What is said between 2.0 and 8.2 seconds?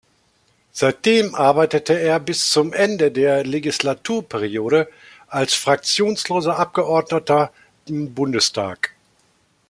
bis zum Ende der Legislaturperiode als fraktionsloser Abgeordneter im